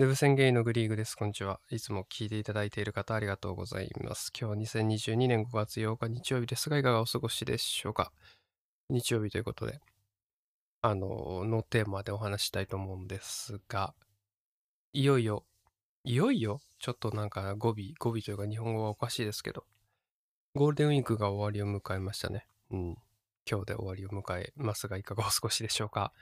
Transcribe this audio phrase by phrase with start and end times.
[0.00, 1.14] ウェブ宣言のグリーグです。
[1.14, 1.60] こんにちは。
[1.70, 4.32] いつも聞いていただいている方ありがとうございます。
[4.32, 8.10] 今日は2022年5月8日日曜日ですが、いかがお過ごしでしょうか？
[8.88, 9.78] 日曜日ということで、
[10.80, 13.92] あの、のテーマでお話したいと思うんですが、
[14.94, 15.44] いよいよ、
[16.04, 19.66] いよいよ、ちょっとなんか語尾、語尾というか日本語はおかしいですけど、
[20.54, 22.46] ゴールデンウィークが終わりを迎えましたね。
[22.70, 22.96] うん。
[23.44, 26.14] 今日で終わりを迎えますが、いかがお過ごしでしょうか？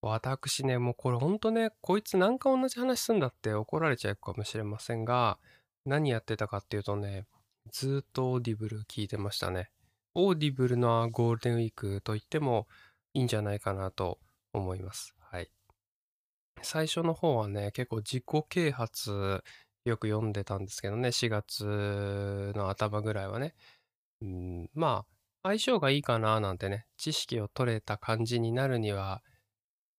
[0.00, 5.38] 私ね、もうこれほんとね、こいつなんか同じ話すんだって怒られちゃうかもしれませんが、
[5.84, 7.26] 何やってたかっていうとね、
[7.72, 9.70] ずっと Audible 聞いてましたね。
[10.14, 12.66] Audible のゴールデンウィークと言っても
[13.14, 14.18] いいんじゃないかなと
[14.52, 15.14] 思います。
[15.18, 15.50] はい。
[16.62, 19.42] 最初の方はね、結構自己啓発
[19.84, 23.54] よく読んでたんですけどね、4月の頭ぐらいはね。
[24.20, 29.22] うん、まあ、相性がいいかななんてね、知識を取れた感じになるには、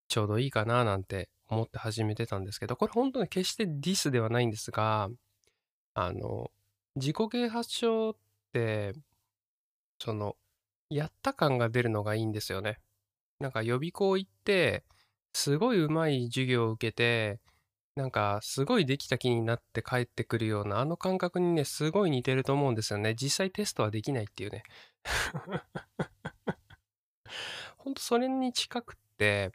[0.10, 5.10] ちょうどいいかななんて思って始めてたんですけど、これ本当に決してディスではないんですが、
[5.94, 6.52] あの、
[6.96, 8.16] 自己啓発書っ
[8.52, 8.94] て、
[10.00, 10.36] その、
[10.90, 12.80] やった感が出るのがいいんですよね。
[13.40, 14.84] なんか予備校行って、
[15.34, 17.40] すごい上手い授業を受けて、
[17.96, 23.14] なんかすごいできた気になって帰ってくるようなあの感覚にね、すごい似てると思うんですよね。
[23.16, 24.64] 実際テストはできないっていうね。
[27.78, 29.52] ほんとそれに近くって、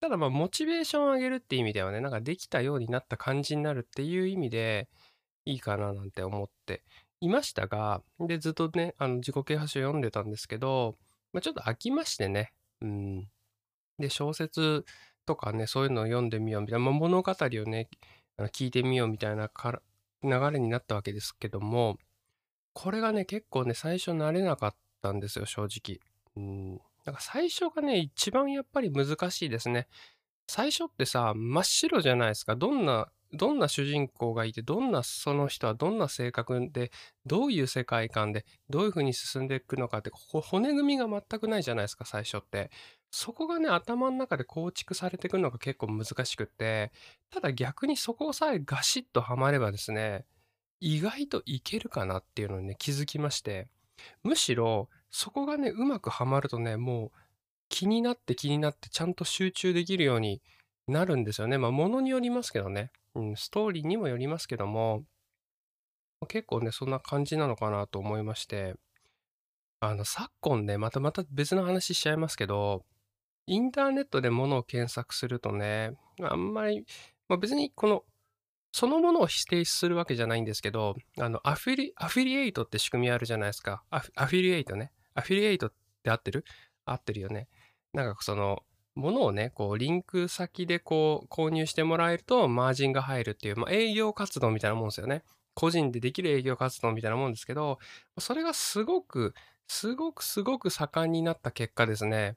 [0.00, 4.88] ただまあ、モチベーションを上げるって意味ではね、なんかできたようになった感じになるっていう意味で、
[5.44, 6.82] いいかななんて思って
[7.20, 10.96] いましたが、で、ずっとね、あの、自己啓発書読んでたんですけど、
[11.32, 12.52] まあ、ちょっと飽きましてね。
[12.80, 13.28] うん。
[13.98, 14.84] で、小説
[15.26, 17.88] とかね、そういうのを読んでみようみたいな、まあ、物語をね、
[18.36, 19.82] あの聞いてみようみたいなから
[20.22, 21.98] 流れになったわけですけども、
[22.72, 26.00] これがね、結構ね、最初慣れなかったんですよ、正直。
[26.36, 26.80] うん。
[27.08, 29.88] なんか最初がね、一番やっぱり難しいですね。
[30.46, 32.54] 最初ってさ、真っ白じゃないですか。
[32.54, 36.90] どんな、どんな主人公がいて、どんなその人はどんな性格で、
[37.24, 42.70] どういう世界観で、どういう風に進んでいくのかって、骨組みが全くないじゃないですか、最初って。
[43.10, 46.92] そこがね、頭の中で構築されていくのが結構難しくって、
[47.30, 50.26] ただ逆にそこさえガシッとはまればですね、
[50.80, 53.68] 意外といけるかなっていうのにね、気づきまして、
[54.22, 57.10] むしろ、そこがね、うまくはまるとね、もう
[57.68, 60.42] 気になって気になってちゃんと集中できるように
[60.86, 61.58] なるんですよね。
[61.58, 62.90] まあ、ものによりますけどね。
[63.14, 65.04] うん、ストーリーにもよりますけども、
[66.28, 68.74] 結構ね、そんな感じなのかなと思いまして、
[69.80, 72.84] あの、昨今ね、またまた別の話しちゃいますけど、
[73.46, 76.84] インターネットで物を検索するとね、あんまり、
[77.28, 78.04] まあ、別にこの
[78.72, 83.82] そのものを否定するわけじゃないんですけど、あの、アフィリ、アフィリエイトって仕組みあるじゃないですか。
[83.90, 84.92] アフアフィリエイトね。
[85.18, 86.44] アフィリエイトって合ってる？
[86.84, 87.48] 合ってるよね。
[87.92, 88.62] なんかその、
[88.94, 95.22] ものをね、こう、リンク先でこう、購入してもらえると、マージンが入るっていう、まあ、営業活動みたいなもんですよね。
[95.54, 97.78] 個人でできる営業活動みたいなもんですけど、
[98.18, 99.34] それがすごく、
[99.68, 102.36] すごくすごく盛んになった結果ですね、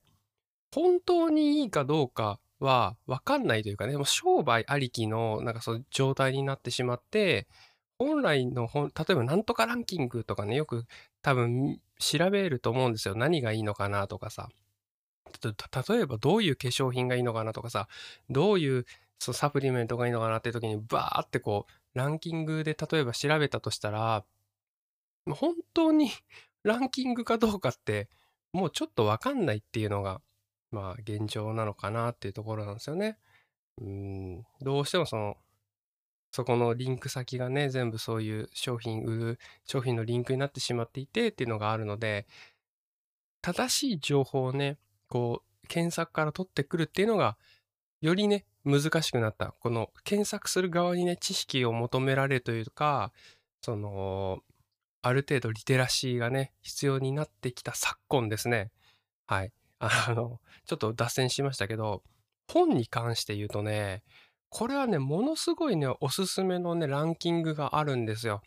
[0.73, 7.47] 本当にいいかどうかは分かんないというかね、もう商売ありきのなんかそう状態になってしまって、
[7.99, 10.85] 本来の本、例えばなんとかランキングとかね、よく
[11.21, 13.15] 多分調べると思うんですよ。
[13.15, 14.49] 何がいいのかなとかさ。
[15.43, 17.87] 例えばどういう化粧品がいいのかなとかさ、
[18.29, 18.85] どういう
[19.19, 24.25] そうサプリメントがいいのかなって時にバーってこうランキングで例えば調べたとしたら、
[25.29, 26.11] 本当に
[26.63, 28.09] ランキングかどうかって
[28.53, 30.21] もうちょっとわかんないっていうのが
[30.71, 33.17] まあ、現状なのかなっていうところなんですよね。
[33.81, 35.37] うん、どうしてもその、
[36.31, 42.25] そこのリンク先がね、全部そういう商品売る、商品のリンクになってしまっていてっていうのがあるので、
[43.41, 44.77] 正しい情報をね、
[45.09, 47.37] こう、検索から取ってくるっていうのが、
[48.01, 49.55] よりね、難しくなった。
[49.59, 53.11] この検索する側にね、知識を求められるというか、
[53.61, 54.39] その、
[55.01, 58.71] ある程度リテラシーがね、必要になってきた昨今ですね。
[59.25, 59.51] はい。
[59.79, 62.03] あの、ちょっと脱線しましたけど、
[62.47, 64.03] 本に関して言うとね、
[64.51, 68.41] これはね、ものすごいね、おすすめのね、ランキングがあるんですよ。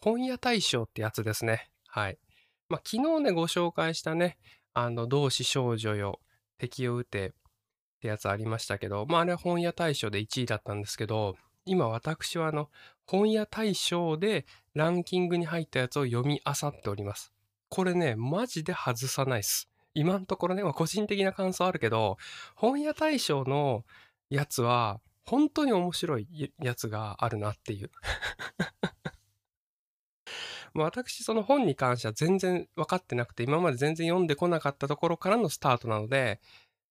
[0.00, 1.70] 本屋大賞ってやつですね。
[1.86, 2.18] はい。
[2.68, 4.38] まあ、昨日ね、ご紹介したね、
[4.74, 6.18] あの、同志少女よ、
[6.58, 7.30] 敵を撃てっ
[8.00, 12.68] てやつありましたけど、まあ、あれは本屋大賞で1位だったんですけど、今私はあの、
[13.06, 17.32] 本屋大賞でランキングに入ったやつを読み漁っております。
[17.68, 19.68] これね、マジで外さないっす。
[19.94, 22.16] 今のところね、まあ、個人的な感想あるけど、
[22.56, 23.84] 本屋大賞の
[24.28, 27.90] やつは、本当に面白いやつがあるなっていう。
[30.74, 36.40] 私、その本に関しては全然分かってなくて、今まで全然読んでこなかったところからのスタートなので、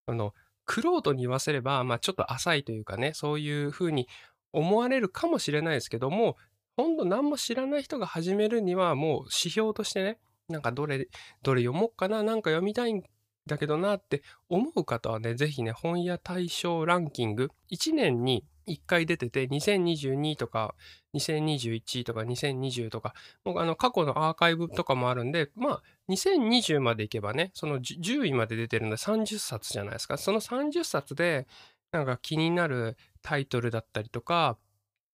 [0.07, 0.33] あの、
[0.65, 4.07] クロートに言わせれば、まあちょっと浅いというかね、そういうふうに
[4.51, 6.37] 思われるかもしれないですけども、
[6.75, 11.07] ほんと何も知らない人が始めるには、もう指標としてね、なんかどれ、
[11.43, 13.03] どれ読もうかな、なんか読みたいん
[13.47, 20.73] だけどなって思う方はね、ぜひね、本屋大賞ランキング、1年に1回出てて、2022とか、
[21.13, 23.13] 2021とか、2020とか、
[23.43, 30.17] もうあの過去のアーカイブとかもあるんで、まあ、2020までいけばね、その10位まで出てるので30冊じゃないですか。
[30.17, 31.47] その30冊で、
[31.91, 34.57] なんか気になるタイトルだったりとか、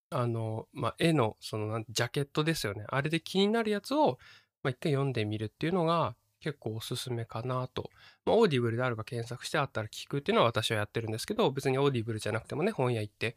[0.10, 2.86] あの、まあ、絵の、その、ジャケットですよね。
[2.88, 4.20] あれで気になるやつを、
[4.64, 7.90] まあ、一回読んでみるっていうのが結構おすすめかなと。
[8.26, 13.36] まあ、 Audible であるか検索してあったら聞くっていうのは私はやってるんですけど、別に Audible じゃなくてもね、本屋行って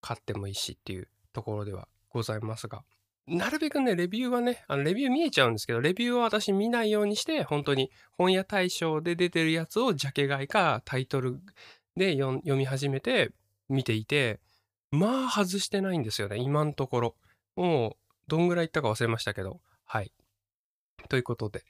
[0.00, 2.84] 買ってもいいしっていうところではございますが、
[3.28, 11.38] なるべくね、レビューはね、あのレビュー見えちゃうんですけど、レビューは私見ないようにして、本当に本屋大賞で出てるやつをジャケ買いかタイトル
[11.96, 13.32] で読み始めて
[13.68, 14.40] 見ていて、
[14.90, 17.16] まあ外してないんですよね、今のところ。
[17.56, 17.96] もう、
[18.28, 19.60] どんぐらいいったか忘れましたけど。
[19.84, 20.12] はい。
[21.08, 21.64] ということで、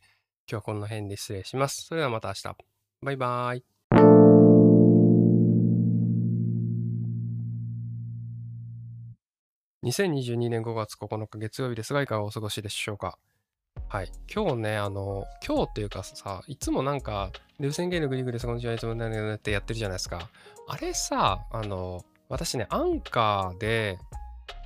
[0.51, 1.85] 今日はこの辺で失礼します。
[1.85, 2.57] それではまた明日。
[3.03, 3.65] バイバーイ。
[9.85, 13.19] 2022年5月9日月曜日ですが、いかがお過ごしでしょうか？
[13.91, 14.11] はい。
[14.35, 17.31] 今日ね、あの、今日っていうかさ、いつもなんか、
[17.61, 20.31] ルーセンゲーのグリグリスこんにちは、いつもねねってやってるじゃないですか。
[20.67, 23.99] あれさ、あの、私ね、アンカーで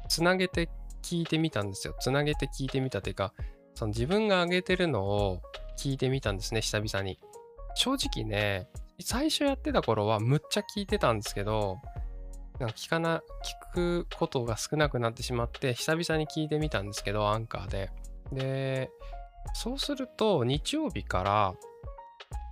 [0.09, 0.69] つなげて
[1.03, 1.97] 聞いてみたんですよ。
[1.99, 3.33] つなげて聞いてみたというか、
[3.75, 5.43] その自分が上げてるのを
[5.83, 7.19] 聞いてみたんですね、久々に。
[7.75, 8.69] 正直ね、
[9.01, 11.81] 最初やってた頃はむっちゃ聞いてたんですけど、
[12.61, 13.23] なんか聞かな、
[13.73, 17.91] 聞くことが少なくなってしまって、久々に聞いてみたんですけど、アンカーで。
[18.33, 18.91] で、
[19.55, 21.55] そうすると、日曜日から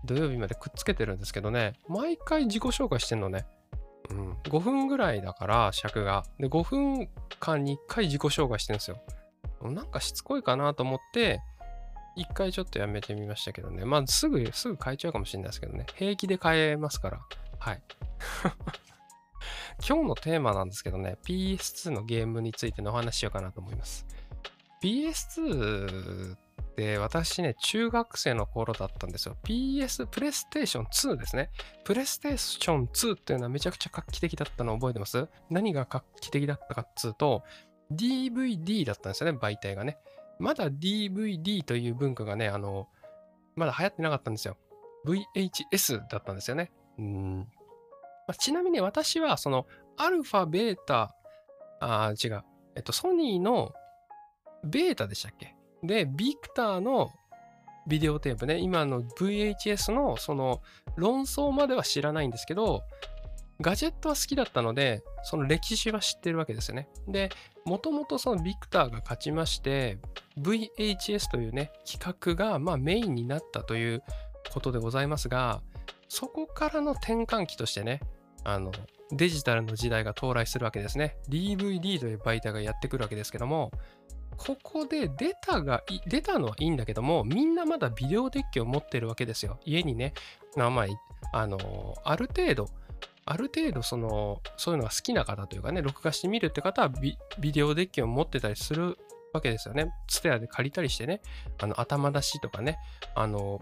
[0.04, 3.46] 土曜日までくっつけてるんですけどね、毎回自己紹介してんのね。
[4.10, 6.24] うん、5分ぐらいだから尺が。
[6.40, 9.00] で、5分間に1回自己紹介してるんですよ。
[9.62, 11.40] なんかしつこいかなと思って、
[12.20, 13.84] 1回ちょっとやめてみましたけどね。
[13.84, 15.86] まあ、すぐ、すぐ変えちゃうかもしれないですけどね。
[15.94, 17.20] 平気で変えますから。
[17.58, 17.82] はい。
[19.86, 24.06] 今日のテーマなんですけどね、PS2 のゲームについてのお話しようかなと思います。
[24.82, 26.38] PS2 っ
[26.74, 29.36] て私ね、中学生の頃だったんですよ。
[29.44, 31.50] PS、プレイステーション2ですね。
[31.84, 35.28] プレイステーション2っていうのはめちゃくちゃ画期的だったの覚えてます？
[35.48, 37.42] 何が画期的だったかっつうと、
[37.92, 39.98] DVD だったんですよね、媒体がね。
[40.40, 42.88] まだ DVD という文化がね、あの、
[43.54, 44.56] まだ流行ってなかったんですよ。
[45.06, 46.72] VHS だったんですよね。
[46.98, 47.38] うん。
[47.38, 47.46] ま
[48.28, 49.66] あ、ちなみに私は、その、
[49.96, 51.14] アルファ、ベータ、
[51.80, 52.42] あ、違う。
[52.74, 53.72] えっと、ソニーの
[54.64, 55.56] ベータでしたっけ？
[55.82, 57.10] で、ビクターの
[57.86, 60.60] ビデオテープね、今の VHS のその
[60.96, 62.82] 論争までは知らないんですけど、
[63.60, 66.88] ガジェットは好きだったので、その歴史は知ってるわけですよね。
[67.08, 67.30] で、
[67.64, 69.98] もともとそのビクターが勝ちまして、
[70.38, 74.02] VHS というね、企画がまメインになったという
[74.52, 75.60] ことでございますが、
[76.08, 78.00] そこからの転換期としてね、
[78.44, 78.72] あの、
[79.12, 81.16] デジタルの時代が到来するわけですね。
[81.28, 83.70] DVD という媒体がやってくるわけですけども、
[84.36, 89.60] ここで出たが、出たのはいいんだけども、みんなまだビデオデッキを持ってるわけですよ。
[89.66, 90.14] 家にね、
[90.56, 90.86] まあ、
[91.32, 92.68] あの、ある程度、
[93.30, 97.16] ある程度その、そういうのが好きな方というかね、録画してみるって方はビ
[97.52, 98.98] デオデッキを持ってたりする
[99.32, 99.92] わけですよね。
[100.08, 101.22] ツテアで借りたりしてね、
[101.60, 102.76] あの頭出しとかね、
[103.14, 103.60] あの、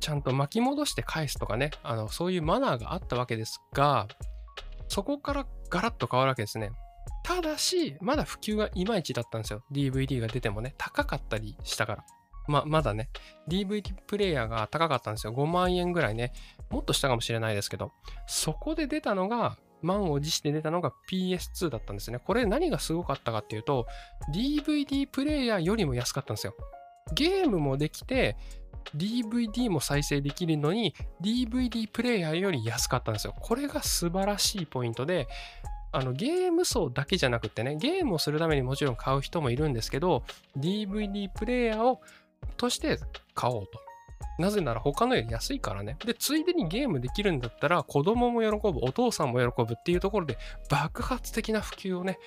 [0.00, 4.08] ちゃんと巻き戻して返すとかね、あのそういうマナーがあったわけですが、
[4.88, 6.72] そこからガラッと変わるわけですね。
[7.22, 9.62] ただし、まだ普及がいまいちだったんですよ。
[9.70, 12.04] DVD が出てもね、高かったりしたから。
[12.46, 13.08] ま、まだね、
[13.48, 15.32] DVD プレイヤーが高かったんですよ。
[15.32, 16.32] 5万円ぐらいね。
[16.70, 17.92] もっとしたかもしれないですけど、
[18.26, 22.18] そこで出たのが、満を持して出たのが PS2 だったんですね。
[22.18, 23.86] これ何がすごかったかっていうと、
[24.34, 26.54] DVD プレイヤーよりも安かったんですよ。
[27.14, 28.36] ゲームもできて、
[28.96, 33.34] DVD も再生できるのに、DVD プレイヤーより安かったんですよ。
[33.38, 35.28] これが素晴らしいポイントで、
[35.92, 40.24] あのゲーム層だけじゃなくてね、ゲームをするためにもちろん買う人もいるんですけど、
[40.58, 42.00] DVD プレイヤーを
[42.56, 42.98] として
[43.34, 43.80] 買おうと。
[44.38, 45.96] なぜなら他のより安いからね。
[46.04, 52.18] で、ついでにゲームできるんだったら子供も喜ぶ、お父さんも喜ぶっていうところで爆発的な普及をね、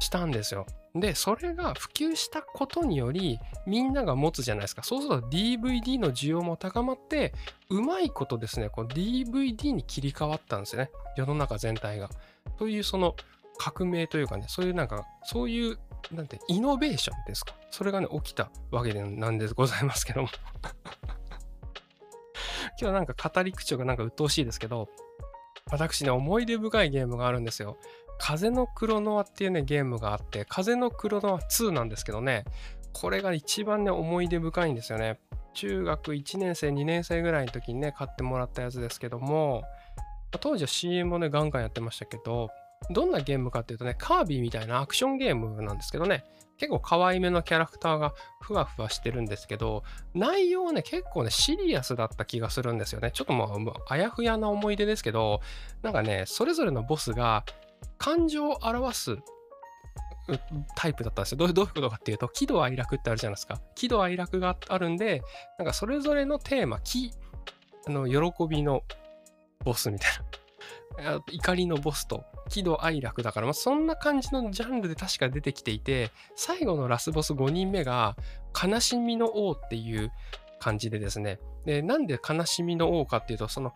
[0.00, 0.66] したんですよ。
[0.94, 4.82] で、それが普及したことにより、みんなが持つじゃないですか。
[4.82, 7.32] そうすると DVD の需要も高まって、
[7.70, 10.90] うまいことですね、こう DVD に切り替わったんですよね。
[11.16, 12.10] 世の中全体が。
[12.58, 13.14] というその
[13.58, 15.78] 革命というかね、そういうなんか、そういう、
[16.10, 17.54] なんて、イノベーションですか？
[17.70, 20.28] それがね、起きたわけなんでございますけども
[22.80, 24.88] 今日なんか語り口調がなんか鬱陶しいですけど、
[25.70, 27.78] 私ね、思い出深いゲームがあるんですよ。
[28.18, 32.44] 風のクロノアっていうね、ゲームがあって、風のクロノア2なんですけどね、
[32.92, 35.18] これが一番ね、思い出深いんですよね。
[35.54, 39.64] 中学1年生、2年生ぐらいの時にね、買ってもらったやつですけども、
[40.40, 42.50] 当時は CM をね、ガンガンやってましたけど、
[42.90, 46.24] どんなゲームかっていうとね、カービィみたいなアクションゲームなんですけどね、
[46.58, 49.82] 結構可愛めのキャラクターがふわふわしてるんですけど、
[50.14, 53.10] 内容はね、結構ね、シリアスだった気がするんですよね。
[53.12, 55.40] ちょっともう、あやふやな思い出ですけど、
[55.82, 57.44] なんかね、それぞれのボスが
[57.98, 59.18] 感情を表す
[60.76, 61.38] タイプだったんですよ。
[61.38, 63.60] どういうことかっていうと、喜怒哀楽ってあるじゃないですか。
[63.74, 65.22] 喜怒哀楽があるんで、
[65.58, 67.12] なんかそれぞれのテーマ、喜、
[67.86, 68.82] あの、喜びの
[69.64, 70.24] ボスみたいな。
[71.30, 78.16] 怒りのボスと喜怒哀楽だから、まあ、そんな感じのジャンルで確か出てきていて最後のラスボス5人目が
[78.60, 80.10] 悲しみの王っていう
[80.60, 81.40] 感じでですね。
[81.64, 83.72] でなんで悲しみの王かっていうとその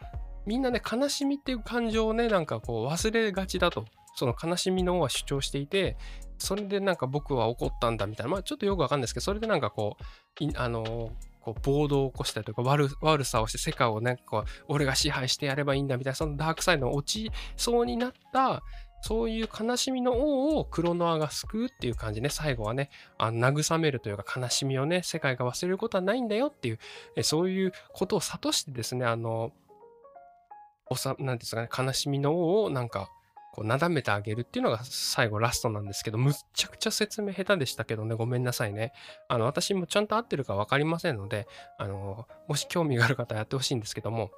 [0.46, 3.84] みんなね悲しみっていう感情をねなんかこう忘れがちだと。
[4.18, 5.98] その悲しみの王は主張していて
[6.38, 8.32] それでなんか僕は怒ったんだみたいな。
[8.32, 18.64] まあちょっとよくわかんないですけどそれでなんかこうあのーこう暴動を起こしたりとか悪悪さをして世界をねこう俺が支配してやればいいんだみたいなそのダークサイドに落ちそうになった
[19.02, 26.80] そういう悲しみの王をクロノアが救うっていう感じね最後はねあ慰めるというか悲しみをね世界が忘れることはないんだよっていう
[27.14, 29.52] えそういうことを諭してですねあの
[30.90, 33.08] おさなんですかね悲しみの王をなんか
[33.56, 38.92] こうなだめてあげるっていうのが最後ラストなんですけど、むっちゃくちゃ説明下手でしたけどね、ごめんなさいね。
[39.28, 41.48] あの、私もちゃんと合ってるか分かりませんので、
[41.78, 44.30] あの、もし興味がある方はやってほしいんですけども、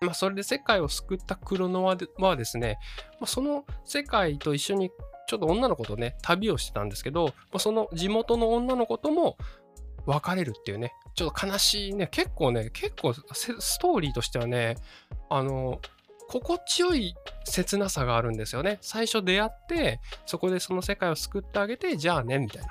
[0.00, 2.78] まあ、それで世界を救ったクロノワはですね、
[3.20, 4.90] まあ、その世界と一緒に
[5.26, 9.36] ちょっと女の子とね、旅をしてたんですけど、まあ、その地元の女の子とも
[10.06, 14.76] 別れるっていうね、ちょっと悲しいね、結構ね、結構ストーリーとしてはね、
[15.30, 15.80] あの、
[16.28, 17.14] 心地よい
[17.44, 18.78] 切なさがあるんですよね。
[18.80, 22.68] 最初出会って、そこでその世界を救ってあげて、じゃあね、みたいな。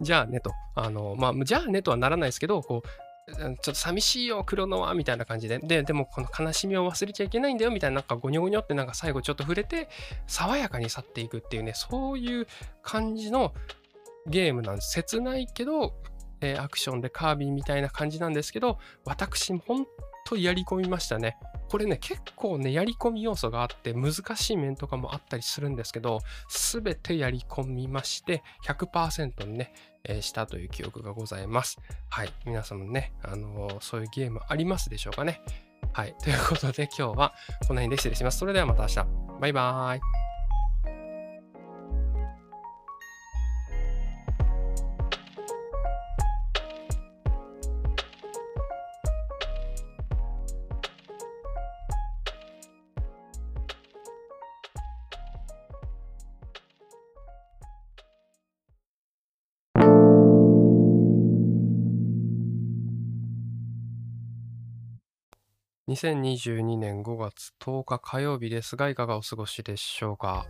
[0.00, 0.50] じゃあねと。
[0.74, 2.88] あの、まあ、じゃあねとはならないですけど、こう、
[3.26, 5.58] ちょっと寂しいよ、クロノは、みたいな感じで。
[5.58, 9.88] で、でもこの悲しみを忘れちゃいけないんだよ、みたいな、なんかゴニョゴニョってなんか最後ちょっと触れて、
[10.26, 12.46] 爽やかに去っていくっていうね、そういう
[12.82, 13.54] 感じの
[14.26, 14.90] ゲームなんです。
[14.92, 15.94] 切ないけど、
[16.42, 19.86] えー、アクションでカービィみたいな感じなんですけど、私、本
[20.24, 21.36] とやり込みましたね。
[21.68, 29.72] これね、結構ね、やり込み要素があって、難しい面とかもあったりするんですけど、すべてやり込みまして、100%にね、
[30.04, 31.78] えー、したという記憶がございます。
[32.10, 32.32] はい。
[32.44, 35.40] 皆さんもね、あのー、そういうゲームありますでしょうかね。
[35.92, 36.14] はい。
[36.22, 37.34] ということで、今日は
[37.66, 38.38] この辺で失礼します。
[38.38, 39.06] それではまた明日。
[39.40, 40.23] バイバーイ。
[65.94, 70.44] 2022年5月10日火曜日ですが、いかがお過ごしでしょうか？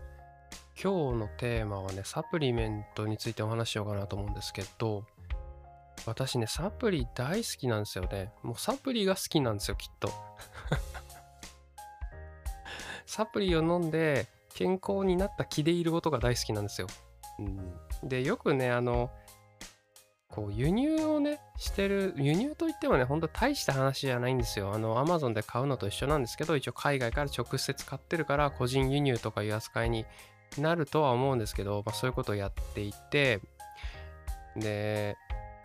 [0.83, 5.05] 今日のテーマはね、サプリメントについてお話ししようかなと思うんですけど、
[6.07, 8.33] 私ね、サプリ大好きなんですよね。
[8.43, 10.09] もうサプリが好きなんですよ、きっと。
[13.05, 16.87] サプリを飲んで健康になった気でいることが大好きなんですよ。
[17.39, 19.11] うん、で、よくね、あの、
[20.35, 24.73] こう輸入をねしてる輸入といってもねほんと大した話じゃないんですよ。
[24.75, 30.07] あのアマゾンで買うのと一緒なんですけど一応海外から直接買ってるから個人輸入とかいう扱いに
[30.59, 33.41] なるとは思うんですけど、まあ、そういうことをやっていて
[34.57, 35.17] で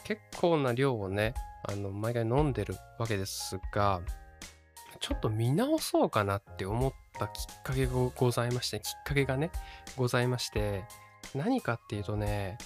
[0.04, 1.34] 結構な量をね
[1.68, 4.02] あの毎回飲んでるわけですが
[5.00, 9.52] ちょっと見直そうかなって思ったきっかけがございましてきっかけがね
[9.96, 10.84] ございまして
[11.34, 12.58] 何かっていうとね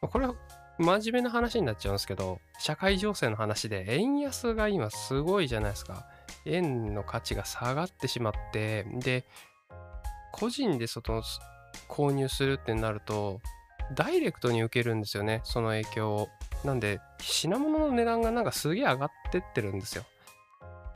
[0.00, 0.34] これは
[0.78, 6.06] 真面目な話になっちゃうんですけど、社会情勢の話で、円安が今すごいじゃないですか。
[6.44, 9.24] 円の価値が下がってしまって、で、
[10.32, 11.22] 個人で外
[11.88, 13.40] 購入するってなると、
[13.94, 16.28] ダイレクトに受けるんですよね、その影響を。
[16.64, 20.04] なんで、品物の値段がなんかすげえ上がってってるんですよ。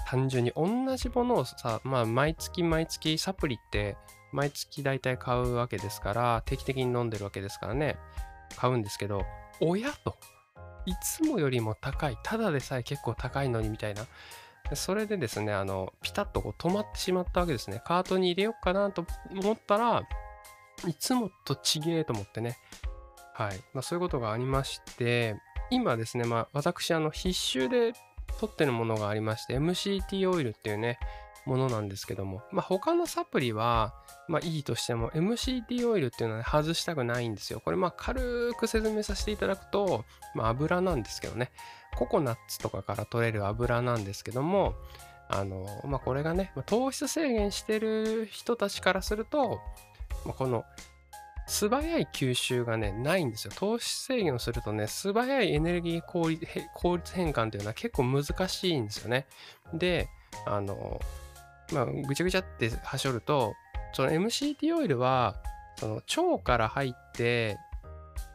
[0.07, 3.97] 単純に同じものをさ、まあ、毎月毎月サプリって
[4.33, 7.97] 毎月大体買うわけですから、定期的に飲んでるわけですからね、
[8.57, 9.25] 買うんですけど、
[9.61, 9.93] 親？
[9.93, 10.17] と、
[10.87, 14.07] いつもよりも高い、ただでさえ結構高いのにみたいな。
[14.75, 17.83] それでですね、あの、ピタッとこう止まってしまったわけですね。
[17.85, 20.03] カートに入れようかなと思ったら、
[20.87, 22.57] いつもとちげえと思ってね。
[23.35, 23.57] はい。
[23.75, 25.37] まあ、そういうことがありまして、
[25.71, 27.93] 今ですね、まあ、私、あの、必修で
[28.39, 30.99] 取ってるものがありまして、MCT オイルっていうね、
[31.51, 33.93] ものなんですけども、まあ、他のサプリは、
[34.29, 37.61] まあ、いいとしても MCT オイルっていうのは、外したくないんですよ。
[37.61, 40.05] これまあ軽く説明させていただくと、
[40.37, 41.51] まあ、油なんですけどね
[41.97, 44.75] ココナッツとかから取れる油なんですけども
[45.29, 49.61] あの、まあ、これがね糖質制限してる人たちからすると、
[50.25, 50.65] まあ、この
[51.51, 53.53] 素早い吸収がね、ないんですよ。
[53.57, 56.47] 糖質制限をするとね、素早いエネルギー効率
[57.13, 59.27] 変換というのは結構難しいんですよね。
[59.75, 60.09] で、
[60.47, 61.01] あの、
[61.73, 63.55] まあ、ぐちゃぐちゃってはしょると、
[63.93, 65.37] その MCT オイルは、
[65.77, 67.59] その腸から入って、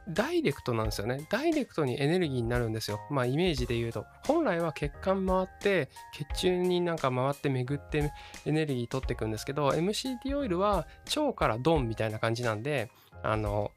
[0.08, 1.26] ダイレクトなんですよね。
[1.32, 3.00] ダイレクトにエネルギーになるんですよ。
[3.10, 4.06] まあイメージで言うと。
[4.28, 8.12] 本来は血管回って、血中になんか回って巡って
[8.46, 12.92] エネルギー取っていくんですけど、MCT オイルは腸からドンみたいな感じなんで、
[13.24, 13.72] あの、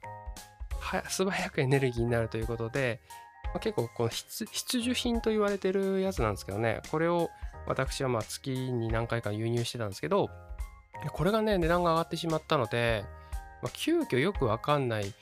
[1.08, 3.00] 素早くエネルギーになるということで、
[3.44, 4.44] まあ、結構この必
[4.78, 7.30] 需品と言われてるやつなんですけどね、これを
[7.68, 10.30] 私はまあ月に何回か輸入してたんですけど、
[11.12, 13.04] これがね、値段が上がってしまったので、
[13.62, 15.14] まあ、急遽よくわかんない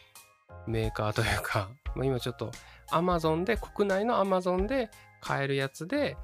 [0.66, 2.50] メーカーというか、 まあ、今ちょっと
[2.90, 6.16] Amazon で、国内の Amazon で買えるやつで、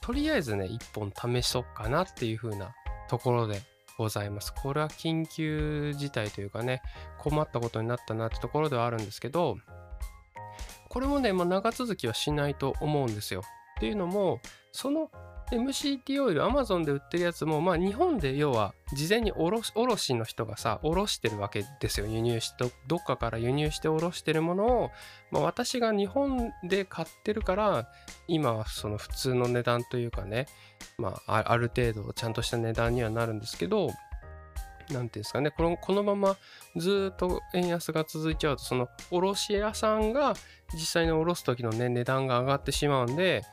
[0.00, 2.74] とりあえずね、1本試そうかなっていう風な
[3.08, 3.60] ところで
[3.98, 4.54] ございます。
[4.54, 6.82] これは緊急事態というかね、
[7.18, 9.58] 困ったことになったなってところではあるんですけど、
[10.88, 13.42] これもね、まあ、長続きはしないと思うんですよ。
[13.78, 14.40] っていうのも、
[14.72, 15.08] その
[15.52, 22.06] MCT オイル、Amazon で売ってるやつも、まあ日本で要は事前に卸の人がさ、卸してるわけですよ。
[22.06, 24.90] 輸入して、どっかから輸入して卸してるものを、
[25.30, 27.88] まあ私が日本で買ってるから、
[28.26, 30.46] 今はその普通の値段というかね、
[30.98, 33.90] まあある程度ちゃんとした値段にはなるんですけど、
[34.90, 36.36] 何ていうんですかねこのこのまま
[36.76, 40.34] ずっと円安が続いちゃうとその卸屋さんが
[40.72, 43.44] 実際に卸す時のね値段が上がってしまうんで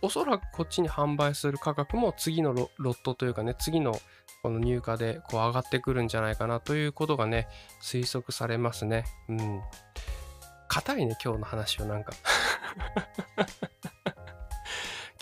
[0.00, 3.98] おそらくこっちに販売する価格も次のロットというかね、次の
[4.42, 7.48] この入荷でこう上がってくるんじゃないかなということがね、
[7.82, 9.04] 推測されますね。
[9.28, 9.60] うん。
[10.68, 12.12] 硬いね、今日の話はなんか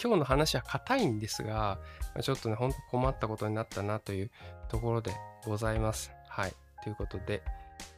[0.03, 1.79] 今日の話は硬いんですが、
[2.21, 4.31] ちょっとね、ほんと困ったことになったなという
[4.69, 5.13] ところで
[5.45, 6.13] ございます。
[6.29, 6.53] はい。
[6.83, 7.43] ということで、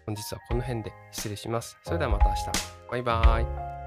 [0.07, 1.79] 本日はこの辺で失礼します。
[1.85, 2.45] それではまた明日。
[2.91, 3.78] バイバーイ。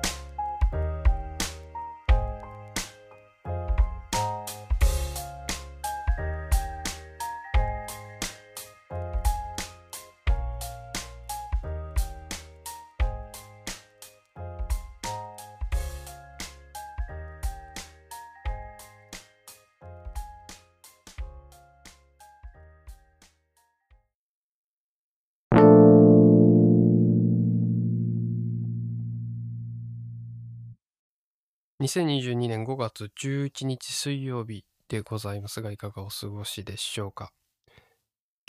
[31.81, 37.31] 2022年5月11日水曜日でございますが、いかがお過ごしでしょうか。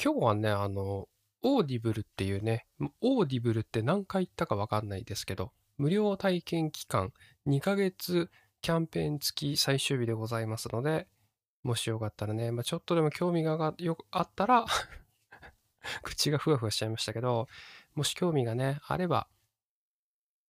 [0.03, 1.09] 今日はね、あの、
[1.41, 2.67] Audible っていうね、
[3.01, 7.11] Audible って何回言ったかわかんないですけど、無料体験期間
[7.47, 11.09] 2ヶ月キャンペーン付き最終日でございますので、
[11.63, 14.67] もしよかったらね、まあ、ちょっとでも興味がよあったら
[16.05, 17.47] 口がふわふわしちゃいましたけど、
[17.95, 19.27] もし興味がね、あれば、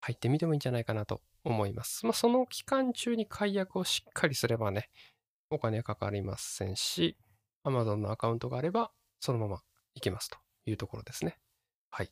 [0.02, 2.06] 入ってみてもいいんじゃないかなと思います。
[2.06, 4.90] まあ、その期間中に解約をしっかりすればね、
[5.50, 7.18] お金かかりませんし、
[7.66, 9.62] Amazon のアカウントがあれば、そのまま
[9.96, 11.38] 行けますというところですね。
[11.90, 12.12] はい。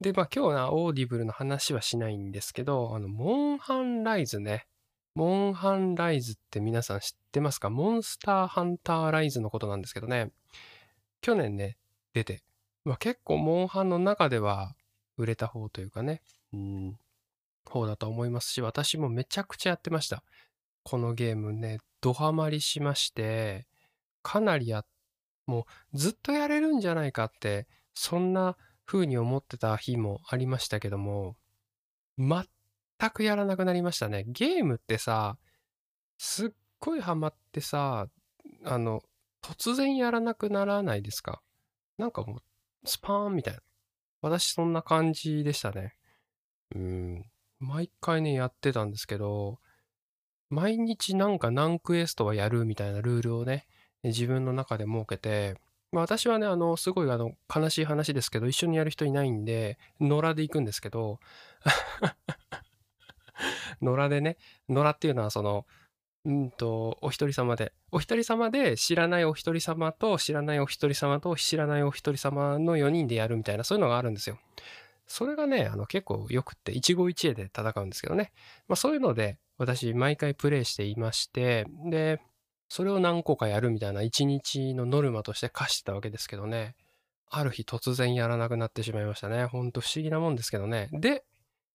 [0.00, 4.66] で、まあ今日は Audible の話はしないんですけど、あの、モンハンライズね。
[5.14, 7.70] モンハンライズって皆さん知ってますか？
[7.70, 10.32] モンスターハンターライズのことなんですけどね。
[11.20, 11.78] 去年ね、
[12.12, 12.42] 出て、
[12.84, 14.74] まあ、結構モンハンの中では
[15.16, 16.20] 売れた方というかね、
[16.52, 16.98] うん、
[17.64, 20.22] 方だと思いますし、私もめちゃくちゃやってました。
[20.82, 23.66] このゲームね、ドハマりしまして、
[24.22, 24.84] かなりや、
[25.46, 31.36] もうずっとやれるんじゃないかって、そんな風に思ってた日もありましたけども、
[32.18, 32.46] 全
[33.12, 34.24] くやらなくなりましたね。
[34.26, 35.38] ゲームってさ、
[36.18, 36.50] すっ
[36.80, 38.08] ごいハマってさ、
[38.64, 39.02] あの、
[39.42, 41.42] 突然やらなくならないですか？
[41.98, 42.42] なんかもう、
[42.84, 43.60] スパーンみたいな。
[44.22, 45.94] 私そんな感じでしたね。
[46.74, 47.24] うん。
[47.60, 49.58] 毎回ね、やってたんですけど、
[50.50, 53.66] 毎日なんか何クエストはやるみたいなルールをね、
[54.02, 55.56] 自分の中で設けて、
[55.94, 61.20] まあ、私はね、あの、すごいあの、悲しい話ですけど、一緒にやる人いないんで、野良で行くんですけど、
[63.80, 64.36] 野良でね、
[64.68, 65.66] 野良っていうのはその、
[66.24, 74.38] うんと、お一人様で、お一人様で知らないお一人様と知らないお一人様と知らないお一人様の4人でやるみたいな、そういうのがあるんですよ。
[75.06, 78.32] それがね、あの結構よくって、一期一会で戦うんですけどね。
[78.68, 82.20] まあそういうので、私毎回プレイしていまして、で、
[82.68, 86.74] それを何個かやるみたいな一日のノルマとして課してたわけですけどね。
[87.30, 89.44] ある日突然やらなくなってしまいましたね。
[89.46, 90.88] ほんと不思議なもんですけどね。
[90.92, 91.24] で、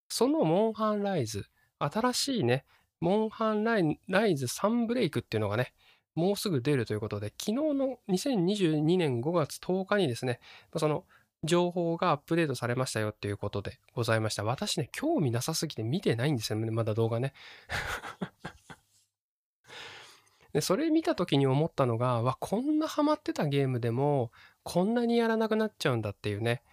[0.07, 1.45] そのモンハンライズ、
[1.79, 2.65] 新しいね、
[2.99, 5.73] モンハンライライズ3ブレイクっていうのがね、
[6.15, 10.39] もうすぐ出るということで、昨日の2022年5月10日にですね、
[10.75, 11.05] その
[11.43, 14.43] 情報がアップデートされましたよっていうことでございました。
[14.43, 17.33] 私ね、興味なさすぎて見てないんですよね、まだ動画ね。
[20.53, 24.31] で、それ見た時に思ったのが、わ、こんなハマってたゲームでも、
[24.63, 26.63] こんなにやらなくなっちゃうんだっていうね。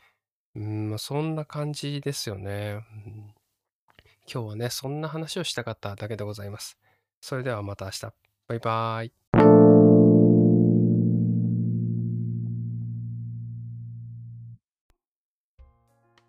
[0.54, 2.84] うん、そんな感じですよね。
[3.06, 3.34] うん
[4.28, 6.76] 今日はね、そんな話をしたかっただけでございます。
[7.20, 8.12] それではまた明日。
[8.48, 9.25] バイバーイ。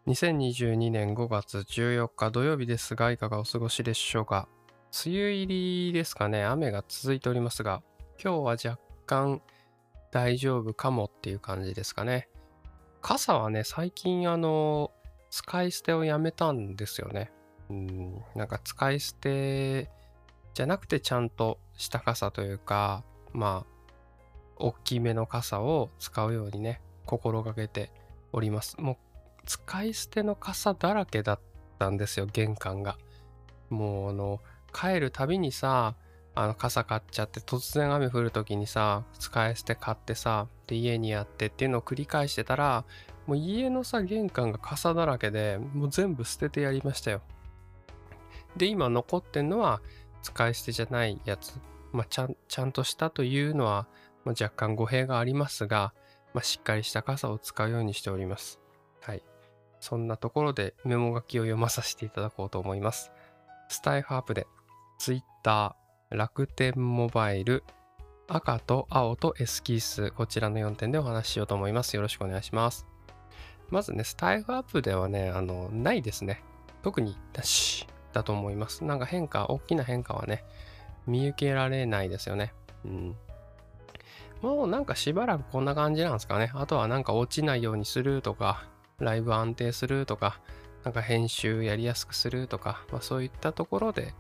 [0.08, 4.48] 2022年5月14日土曜日ですが、いかがお過ごしでしょうか？
[5.06, 7.84] 梅雨入りですかね、雨が続いておりますが、
[8.24, 9.42] 今日は若干
[10.10, 12.30] 大丈夫かもっていう感じですかね。
[13.02, 14.92] 傘はね、最近あの、
[15.30, 17.30] 使い捨てをやめたんですよね。
[17.70, 19.90] うん、なんか使い捨て
[20.54, 23.74] じゃなくてちゃんとした傘というか、まあ、
[24.56, 27.92] 大きめの傘を使うようにね、心がけて
[28.32, 28.80] おります。
[28.80, 28.98] もう、
[29.48, 31.40] 使い捨ての傘だらけだっ
[31.80, 33.00] たんですよ、玄関が。
[33.72, 34.40] もう、あの、
[34.72, 35.96] 帰るたびにさ、
[36.36, 42.86] あの傘買っちゃって突然雨降る時にさ使い捨て買ってさで家にやってっていうのを繰り返してたら
[43.26, 47.24] もう家のさ玄関が傘だらけでもう全部捨ててやりましたよ
[48.58, 49.82] で、今残ってんのは
[50.22, 51.60] 使い捨てじゃないやつ。
[51.94, 53.88] まあ、ちゃん、ちゃんとしたというのは、
[54.26, 55.94] まあ、若干語弊がありますが、
[56.34, 58.60] まあ、しっかりした傘を使うようにしております。
[59.02, 59.24] はい。
[59.80, 63.12] そんなところでメモ書きを読まさせていただこうと思います。
[63.70, 64.48] スタイフアップで
[65.00, 65.76] Twitter、
[66.10, 67.64] 楽天モバイル、
[68.28, 71.96] 赤と青とエスキース、こちらの4点でお話ししようと思います。
[71.96, 72.88] よろしくお願いします。
[73.70, 76.42] まずね、スタイフアップではね、あの、ないですね。
[76.82, 77.88] 特になし。
[78.18, 78.84] だと思います。
[78.84, 80.44] なんか変化、大きな変化はね、
[81.06, 82.54] 見受けられないですよね。
[82.86, 83.16] うん。
[84.42, 86.52] もうなんかしばらくこんな感じなんですかね。
[86.54, 88.68] あとはなんか落ちないようにするとか、
[89.00, 90.40] ライブ安定するとか、
[90.84, 94.14] なんか編集やりやすくするとか、まあ、そういったところで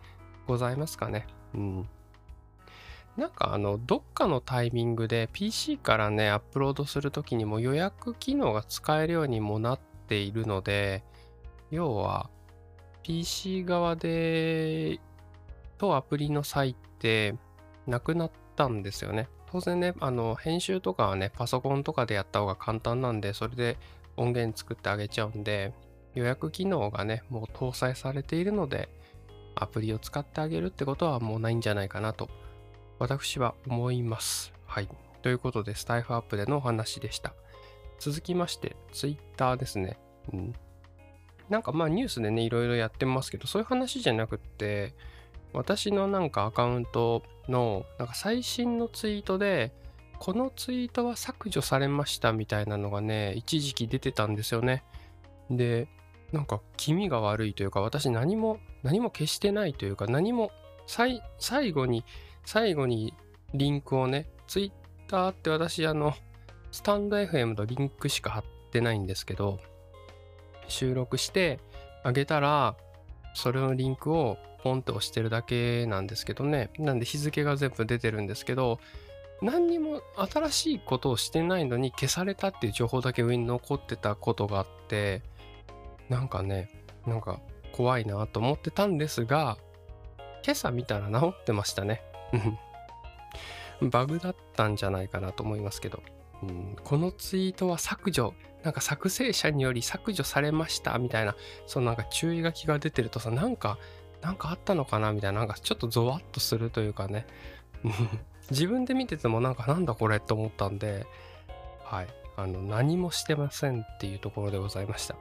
[0.46, 1.26] ございますかね。
[1.56, 1.90] うん。
[3.18, 11.04] なんかあの、どっかのタイミングで PC からね、アップロードするときにも予約機能が使えるようにもなっているので、
[11.72, 12.30] 要は、
[13.02, 15.00] PC 側で、
[15.80, 17.36] とアプリの際って
[17.88, 19.28] なくなったんですよね。
[19.52, 23.78] 当然ね、あの、編集とかはね、パソコンとかでやった方が簡単なんで、それで
[24.18, 25.74] 音源作ってあげちゃうんで、
[26.16, 28.90] 予約機能がね、もう搭載されているので、
[29.56, 32.30] アプリを使ってあげるってことはもうないんじゃないかなと、
[33.00, 34.54] 私は思います。
[34.66, 34.90] はい。
[35.22, 37.34] ということで、スタイフアップでのお話でした。
[38.00, 39.98] 続きまして、Twitter ですね。
[40.34, 40.56] うん。
[41.50, 44.94] なんかまあニュースでね、いろいろやってますけど、そういう話じゃなくって、
[45.54, 49.72] 私のなんかアカウントのなんか最新のツイートで、
[50.20, 54.84] このツイートは削除されましたみたいなのがね、一時期出てたんですよね。
[55.50, 55.88] で、
[56.32, 60.52] なんか気味が悪いというか、私何も、何も消してないというか、何も、
[60.86, 61.22] 最
[61.72, 62.04] 後に、
[62.46, 63.14] 最後に
[63.54, 64.72] リンクをね、ツイッ
[65.10, 66.14] ターって私、あの、
[66.72, 69.60] スタンド FM のリンクしか貼ってないんですけど、
[70.68, 71.60] 収録して
[72.04, 72.76] あげたら、
[73.34, 76.72] それのリンクをポンと押してるだけなんですけどね。
[76.78, 78.80] なんで日付が全部出てるんですけど、
[79.42, 85.22] 何にも新しいことをしてないのに消されたっていう情報だけ上に残ってたことがあって、
[86.10, 86.70] なんかね、
[87.06, 87.40] なんか
[87.72, 89.58] 怖いなと思ってたんですが、
[90.44, 92.02] 今朝見たら治ってましたね。
[93.82, 96.02] バグだったんじゃないかなと思いますけど。
[96.44, 101.36] うん、このツイートは削除なんか作成者により削除されましたみたいな、
[101.68, 103.78] そのなんか注意書きが出てるとさ、なんか、
[104.22, 107.26] なんかあったのかなみたいな、なんかちょっとゾワッとするというかね。
[108.52, 111.06] 自分で見ててもなんかなんだこれって思ったんで、
[111.84, 112.08] はい。
[112.36, 115.16] あの、何もしてませんっていうところでございました。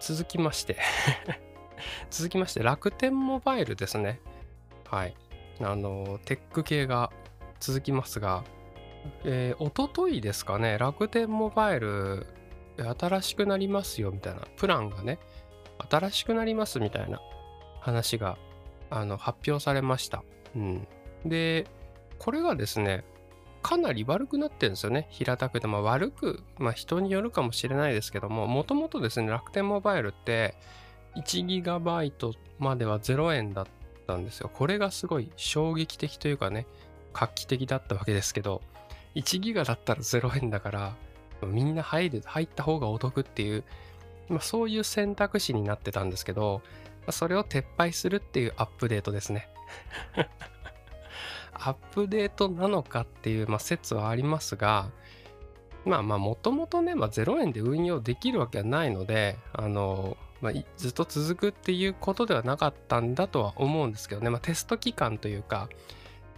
[0.00, 0.76] 続きまして
[2.10, 4.20] 続きまして、楽天モバイルですね。
[4.90, 5.14] はい。
[5.60, 7.10] あの、テック系が
[7.60, 8.44] 続きますが、
[9.24, 12.26] えー、おとといですかね、楽天モバイル、
[12.98, 15.18] 新しくなりますよみたいな、プランがね、
[15.90, 17.20] 新しくなりますみたいな
[17.80, 18.38] 話が
[18.90, 20.22] あの発表されました。
[20.56, 20.88] うん。
[21.24, 21.66] で、
[22.18, 23.04] これがですね、
[23.62, 25.06] かなり悪くなってるんですよね。
[25.10, 25.66] 平たくて。
[25.66, 30.54] まあ悪く、まあ人によるかもしれないですけども、もともとですね、楽天モバイルって
[31.16, 33.66] 1ギガバイトまでは0円だっ
[34.06, 34.50] たんですよ。
[34.52, 36.66] これがすごい衝撃的というかね、
[37.14, 38.60] 画期的だったわけですけど、
[39.14, 40.96] 1ギガだったら0円だから、
[41.46, 43.64] みんな入る、入った方がお得っていう、
[44.28, 46.62] まあ、そういう選択肢になってたんですけど、
[47.10, 49.48] それを撤廃するっていうアップデートですね。
[51.54, 54.90] アップデートなのかっていう、まあ、説はありますが、
[55.84, 65.68] まあまあ、もともとね、まあ、0円で運用できるわけはないので、あの、まあ、ずっと続くっていうことではなかったんだとは思うんですけどね、まあ、テスト期間というか、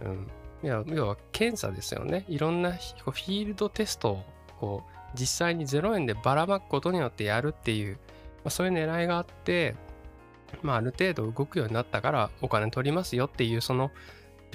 [0.01, 0.27] うん、
[0.63, 2.25] いや要は検査ですよね。
[2.27, 4.23] いろんなフィールドテストを
[4.59, 7.99] こう実際に0円でばらまくことによってやるっていう、ま
[8.45, 9.75] あ、そういう狙いがあって、
[10.61, 13.91] まあ、ある程度動くようになったからお金取りますよっていうその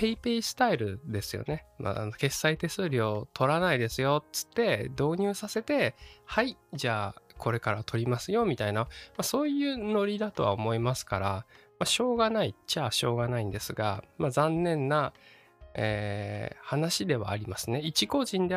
[0.03, 1.65] PayPay スタイルですよね。
[1.79, 8.89] まあ、決済手数料取らないですよつって導入させて、はい、じゃあこれから取りますよみたいな、ま
[9.19, 11.45] あ、そういうノリだとは思いますから、ま
[11.81, 15.13] あ、しょうがないっちゃしょうがないんですが、まあ、残念な、
[15.75, 17.79] えー、話ではありますね。
[17.79, 18.57] 一個人で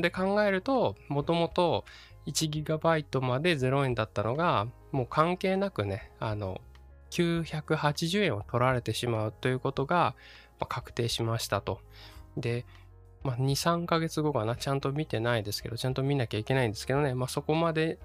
[0.00, 1.84] で考えると、もともと
[2.26, 6.60] 1GB まで0円だったのが、もう関係なくね、あの、
[7.10, 10.14] 980円を取られてしまうということが、
[10.62, 11.80] まあ、確定しましたと。
[12.36, 12.64] で、
[13.24, 17.98] まあ、2、3ヶ月後かな、ちゃんと見てないですけど、ちゃんと見なきゃいけないんですけどね、まあ、そこまで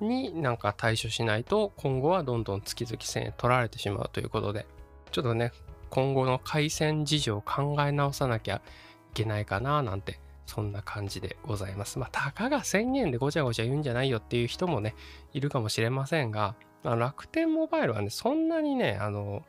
[0.00, 4.64] になんか対処しないと、今後はどんどん月々1000円取られてしまうということで、
[5.10, 5.52] ちょっとね、
[5.90, 11.98] 今後の回線事情を考え直さなきゃいけないかな、なんて、そんな感じでございます。
[11.98, 14.94] まあ、たかが1000円でごちゃごちゃ言うんじゃないよっていう人もね、
[15.32, 19.44] いるかもしれませんが、楽天モバイルはね、そんなにね、あの、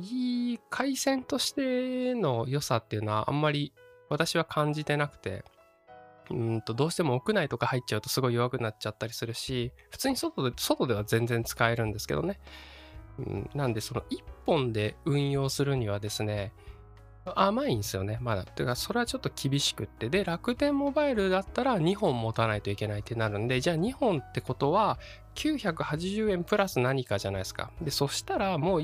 [0.00, 3.72] いい回線としての良さっていうのはあんまり
[4.08, 5.44] 私は感じてなくて、
[6.30, 12.40] うんとどうしても屋内とか入っちゃうとすごい弱くなっちゃったりするし、普通に外で外では全然使えるんですけどね。
[13.18, 16.52] うん、なんでその1本で運用するにはですね、
[17.24, 18.44] 甘いんですよね、まだ。
[18.44, 20.10] てか、それはちょっと厳しくって。
[20.10, 24.98] で、楽天モバイルだったら2本持たないといけないってなるんで、じゃあ2本ってことは
[25.34, 27.70] 980円プラス何かじゃないですか。
[27.80, 28.82] で、そしたらもう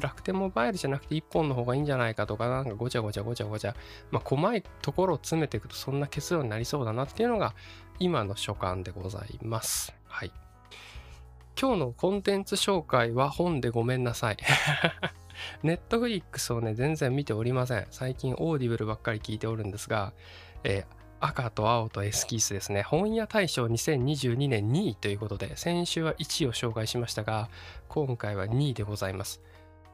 [0.00, 3.74] 楽天モバイルじゃなくて1本の方がいいんじゃないかとか、なんかごちゃごちゃごちゃごちゃ、
[4.10, 7.54] まあ、細いところを詰めていくとそんな結論になりそうだなっていうのが
[7.98, 9.94] 今の所感でございます。
[10.06, 10.32] はい。
[11.60, 14.36] 今日のコンテンツ紹介は本でごめんなさい。
[15.62, 17.86] Netflix をね、全然見ておりません。
[17.90, 20.12] 最近 Audible ばっかり聞いておるんですが、
[20.64, 22.82] えー、赤と青とエスキースですね。
[22.82, 27.48] 本屋大賞2022年2位ということで、先週は1位を紹介しましたが、
[27.88, 29.40] 今回は2位でございます。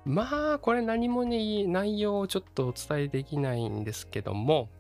[0.04, 4.70] まあ、これ何もね、内容をちょっとお伝えできないんですけども、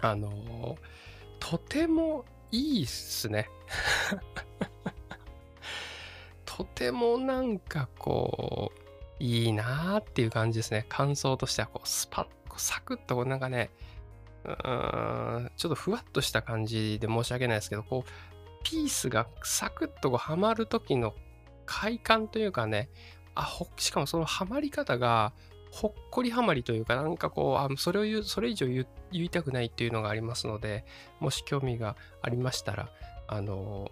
[0.00, 0.78] あの、
[1.38, 3.50] とてもいいっすね。
[6.46, 8.87] とてもなんかこう、
[9.20, 10.86] いいなーっていう感じですね。
[10.88, 13.70] 感想としては、こう、スパッ、こうサクッと、なんかね、
[14.44, 18.10] うーん、ちょっとふわっとした感じで申し訳ないですけど、こう、
[18.62, 21.14] ピースがサクッとこうはまる時の
[21.66, 22.90] 快感というかね、
[23.34, 25.32] あほしかもそのはまり方が、
[25.70, 30.84] ほっこりはまりというか、なんかこう、あそれを言う、それ以上言いたくないっていうのがありますので、
[31.20, 32.90] もし興味がありましたら、
[33.26, 33.90] あの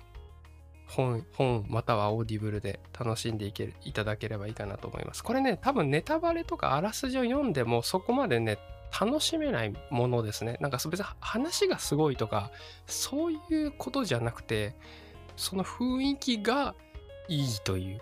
[0.86, 5.24] 本、本または Audible で楽しんでいけるいただければいいかなと思います。
[5.24, 8.58] これね、多分ネタバレとかあらすじを読んでもそこまでね、
[8.98, 10.56] 楽しめないものですね。
[10.60, 12.50] なんか別に話がすごいとか、
[12.86, 14.74] そういうことじゃなくて、
[15.36, 16.74] その雰囲気が
[17.28, 18.00] いいという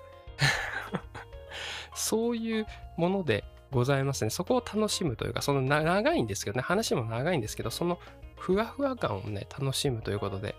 [1.97, 2.67] そういう
[2.97, 4.31] ものでございますね。
[4.31, 7.99] そこを楽しむというか、その長いんですけどね、話も長いんですけど、その
[8.37, 10.55] ふわふわ感をね、楽しむということで、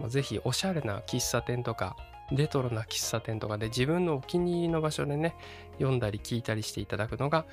[0.00, 1.96] まあ、ぜひおしゃれな喫茶店とか、
[2.32, 5.34] レトロな喫茶店とかで自分のお気に入りの場所でね、
[5.78, 7.44] 読んだり聞いたりしていただくのが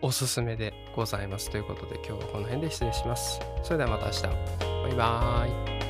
[0.00, 1.50] おすすめでございます。
[1.50, 3.40] ということで今日はこの辺で失礼します。
[3.62, 4.22] それではまた明日。
[4.22, 5.87] バイバーイ。